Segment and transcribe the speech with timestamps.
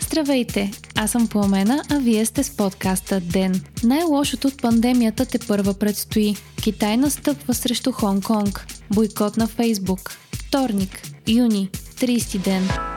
[0.00, 0.70] Здравейте!
[0.94, 3.60] Аз съм Пламена, а вие сте с подкаста ДЕН.
[3.84, 6.36] Най-лошото от пандемията те първа предстои.
[6.62, 8.60] Китай настъпва срещу Хонг-Конг.
[8.94, 10.10] Бойкот на Фейсбук.
[10.32, 12.93] Вторник, юни, 30 ден.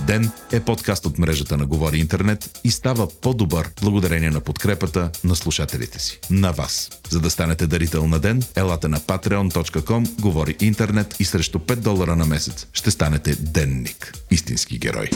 [0.00, 5.36] Ден е подкаст от мрежата на Говори Интернет и става по-добър благодарение на подкрепата на
[5.36, 6.20] слушателите си.
[6.30, 6.90] На вас.
[7.10, 12.16] За да станете дарител на Ден, елате на patreon.com, Говори Интернет и срещу 5 долара
[12.16, 14.14] на месец ще станете денник.
[14.30, 15.10] Истински герой.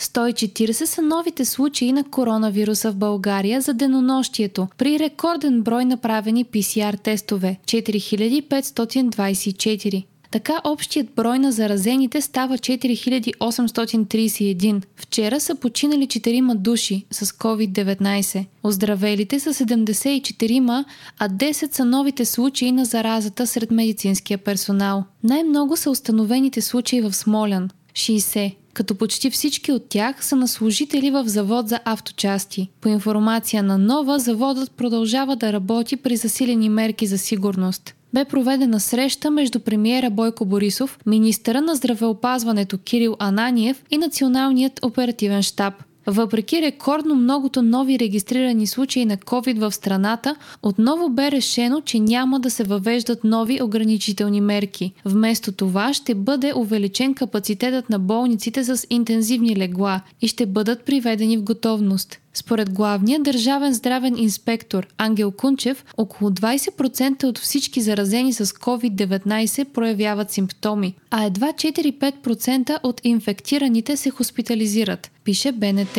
[0.00, 7.02] 140 са новите случаи на коронавируса в България за денонощието, при рекорден брой направени PCR
[7.02, 10.04] тестове– 4524.
[10.36, 14.82] Така общият брой на заразените става 4831.
[14.96, 18.44] Вчера са починали 4 души с COVID-19.
[18.62, 20.84] Оздравелите са 74,
[21.18, 25.04] а 10 са новите случаи на заразата сред медицинския персонал.
[25.22, 31.10] Най-много са установените случаи в Смолян– 60 като почти всички от тях са на служители
[31.10, 32.70] в завод за авточасти.
[32.80, 38.80] По информация на Нова, заводът продължава да работи при засилени мерки за сигурност бе проведена
[38.80, 45.74] среща между премиера Бойко Борисов, министъра на здравеопазването Кирил Ананиев и Националният оперативен штаб.
[46.06, 52.40] Въпреки рекордно многото нови регистрирани случаи на COVID в страната, отново бе решено, че няма
[52.40, 54.92] да се въвеждат нови ограничителни мерки.
[55.04, 61.36] Вместо това ще бъде увеличен капацитетът на болниците с интензивни легла и ще бъдат приведени
[61.36, 62.18] в готовност.
[62.34, 70.30] Според главния държавен здравен инспектор Ангел Кунчев, около 20% от всички заразени с COVID-19 проявяват
[70.30, 75.98] симптоми, а едва 4-5% от инфектираните се хоспитализират, пише БНТ.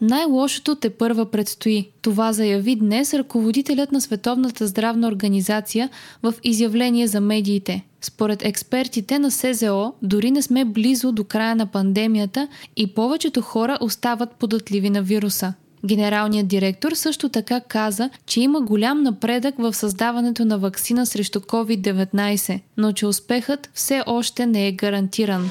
[0.00, 1.88] Най-лошото те първа предстои.
[2.02, 5.90] Това заяви днес ръководителят на Световната здравна организация
[6.22, 7.84] в изявление за медиите.
[8.00, 13.78] Според експертите на СЗО, дори не сме близо до края на пандемията и повечето хора
[13.80, 15.54] остават податливи на вируса.
[15.86, 22.60] Генералният директор също така каза, че има голям напредък в създаването на вакцина срещу COVID-19,
[22.76, 25.50] но че успехът все още не е гарантиран.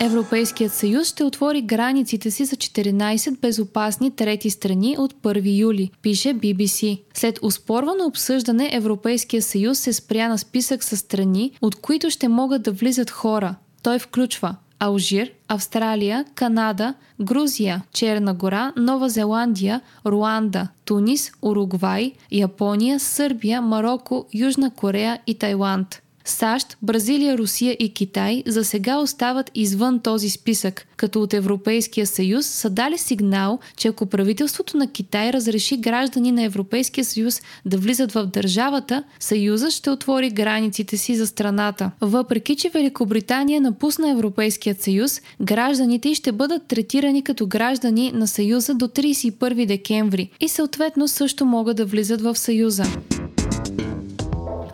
[0.00, 6.28] Европейският съюз ще отвори границите си за 14 безопасни трети страни от 1 юли, пише
[6.28, 7.00] BBC.
[7.14, 12.62] След успорвано обсъждане Европейския съюз се спря на списък с страни, от които ще могат
[12.62, 13.54] да влизат хора.
[13.82, 23.62] Той включва Алжир, Австралия, Канада, Грузия, Черна гора, Нова Зеландия, Руанда, Тунис, Уругвай, Япония, Сърбия,
[23.62, 26.02] Марокко, Южна Корея и Тайланд.
[26.30, 32.46] САЩ, Бразилия, Русия и Китай за сега остават извън този списък, като от Европейския съюз
[32.46, 38.12] са дали сигнал, че ако правителството на Китай разреши граждани на Европейския съюз да влизат
[38.12, 41.90] в държавата, съюзът ще отвори границите си за страната.
[42.00, 48.86] Въпреки, че Великобритания напусна Европейският съюз, гражданите ще бъдат третирани като граждани на съюза до
[48.88, 52.84] 31 декември и съответно също могат да влизат в съюза.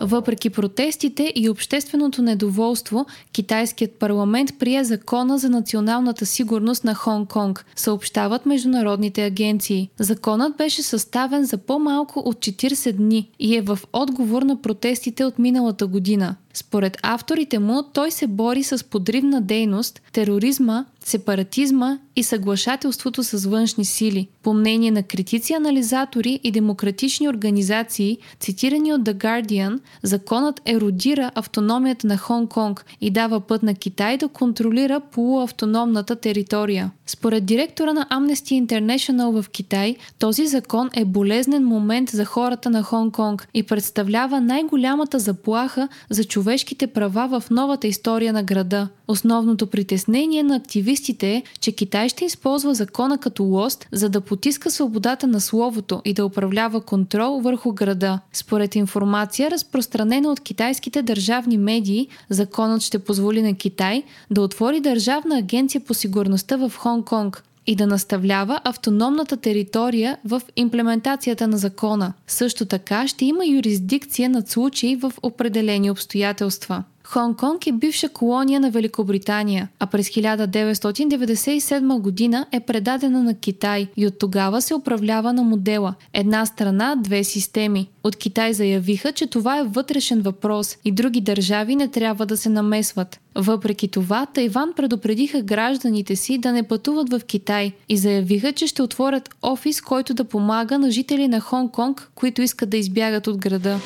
[0.04, 8.47] Въпреки протестите и общественото недоволство, китайският парламент прие закона за националната сигурност на Хонг-Конг, съобщават
[8.47, 9.91] международните агенции.
[9.98, 15.38] Законът беше съставен за по-малко от 40 дни и е в отговор на протестите от
[15.38, 16.36] миналата година.
[16.54, 23.84] Според авторите му, той се бори с подривна дейност, тероризма, сепаратизма и съглашателството с външни
[23.84, 24.28] сили.
[24.42, 32.06] По мнение на критици, анализатори и демократични организации, цитирани от The Guardian, законът еродира автономията
[32.06, 36.91] на Хонг-Конг и дава път на Китай да контролира полуавтономната територия.
[37.06, 42.82] Според директора на Amnesty International в Китай, този закон е болезнен момент за хората на
[42.82, 48.88] Хонг-Конг и представлява най-голямата заплаха за човешките права в новата история на града.
[49.09, 54.71] Основното притеснение на активистите е, че Китай ще използва закона като лост, за да потиска
[54.71, 58.21] свободата на словото и да управлява контрол върху града.
[58.33, 65.39] Според информация, разпространена от китайските държавни медии, законът ще позволи на Китай да отвори държавна
[65.39, 72.13] агенция по сигурността в Хонг-Конг и да наставлява автономната територия в имплементацията на закона.
[72.27, 76.84] Също така ще има юрисдикция над случаи в определени обстоятелства.
[77.04, 84.06] Хонг-Конг е бивша колония на Великобритания, а през 1997 година е предадена на Китай и
[84.06, 87.89] от тогава се управлява на модела една страна, две системи.
[88.04, 92.48] От Китай заявиха, че това е вътрешен въпрос и други държави не трябва да се
[92.48, 93.21] намесват.
[93.34, 98.83] Въпреки това, Тайван предупредиха гражданите си да не пътуват в Китай и заявиха, че ще
[98.83, 103.80] отворят офис, който да помага на жители на Хонг-Конг, които искат да избягат от града.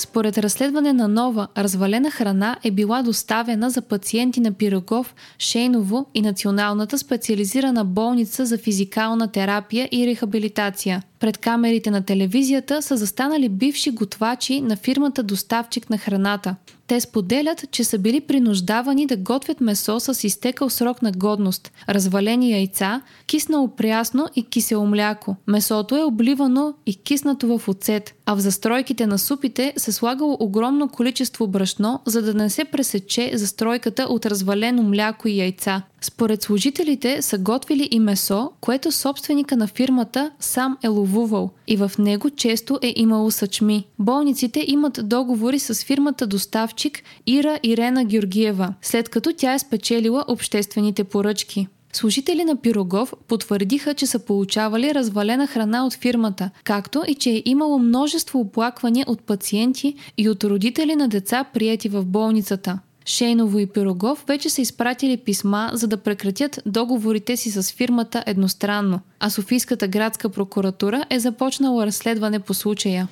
[0.00, 6.22] Според разследване на нова, развалена храна е била доставена за пациенти на Пирогов, Шейново и
[6.22, 11.02] Националната специализирана болница за физикална терапия и рехабилитация.
[11.20, 16.56] Пред камерите на телевизията са застанали бивши готвачи на фирмата доставчик на храната.
[16.86, 22.52] Те споделят, че са били принуждавани да готвят месо с изтекал срок на годност, развалени
[22.52, 25.36] яйца, киснало прясно и кисело мляко.
[25.46, 30.88] Месото е обливано и киснато в оцет, а в застройките на супите се слагало огромно
[30.88, 35.82] количество брашно, за да не се пресече застройката от развалено мляко и яйца.
[36.00, 41.92] Според служителите са готвили и месо, което собственика на фирмата сам е ловувал и в
[41.98, 43.84] него често е имало съчми.
[43.98, 51.04] Болниците имат договори с фирмата доставчик Ира Ирена Георгиева, след като тя е спечелила обществените
[51.04, 51.66] поръчки.
[51.92, 57.42] Служители на Пирогов потвърдиха, че са получавали развалена храна от фирмата, както и че е
[57.44, 62.78] имало множество оплаквания от пациенти и от родители на деца, прияти в болницата.
[63.10, 69.00] Шейново и Пирогов вече са изпратили писма, за да прекратят договорите си с фирмата едностранно,
[69.20, 73.08] а Софийската градска прокуратура е започнала разследване по случая.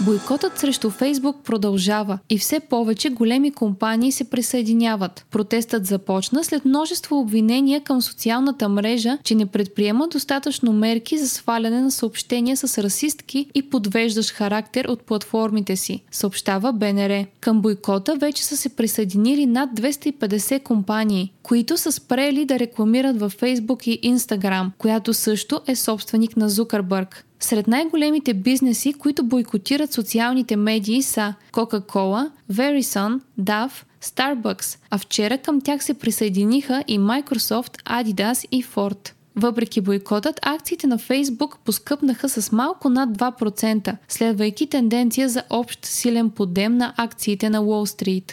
[0.00, 5.26] Бойкотът срещу Фейсбук продължава и все повече големи компании се присъединяват.
[5.30, 11.80] Протестът започна след множество обвинения към социалната мрежа, че не предприема достатъчно мерки за сваляне
[11.80, 17.26] на съобщения с расистки и подвеждащ характер от платформите си, съобщава БНР.
[17.40, 23.32] Към бойкота вече са се присъединили над 250 компании, които са спрели да рекламират във
[23.32, 27.26] Фейсбук и Инстаграм, която също е собственик на Зукърбърг.
[27.42, 33.70] Сред най-големите бизнеси, които бойкотират социалните медии са Coca-Cola, Verizon, DAF,
[34.04, 39.12] Starbucks, а вчера към тях се присъединиха и Microsoft, Adidas и Ford.
[39.36, 46.30] Въпреки бойкотът, акциите на Facebook поскъпнаха с малко над 2%, следвайки тенденция за общ силен
[46.30, 48.32] подем на акциите на Уолл Стрит.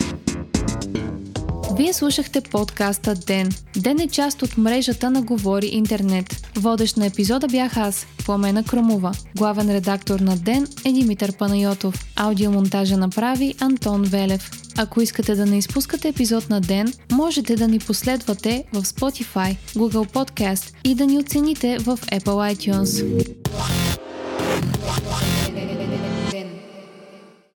[1.79, 3.49] Вие слушахте подкаста Ден.
[3.77, 6.49] Ден е част от мрежата на Говори Интернет.
[6.55, 9.11] Водещ на епизода бях аз, Пламена Кромова.
[9.37, 12.05] Главен редактор на Ден е Димитър Панайотов.
[12.15, 14.51] Аудиомонтажа направи Антон Велев.
[14.77, 20.13] Ако искате да не изпускате епизод на Ден, можете да ни последвате в Spotify, Google
[20.13, 23.05] Podcast и да ни оцените в Apple iTunes.